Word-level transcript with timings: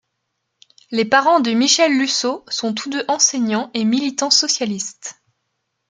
Les 0.89 1.05
parents 1.05 1.41
de 1.41 1.51
Michel 1.51 1.95
Lussault 1.95 2.43
sont 2.47 2.73
tous 2.73 2.89
deux 2.89 3.05
enseignants 3.07 3.69
et 3.75 3.83
militants 3.85 4.31
socialistes. 4.31 5.21